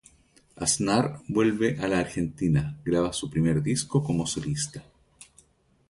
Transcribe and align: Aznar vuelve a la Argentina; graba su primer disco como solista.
Aznar 0.55 1.21
vuelve 1.27 1.77
a 1.79 1.87
la 1.87 1.99
Argentina; 1.99 2.75
graba 2.83 3.13
su 3.13 3.29
primer 3.29 3.61
disco 3.61 4.03
como 4.03 4.25
solista. 4.25 4.83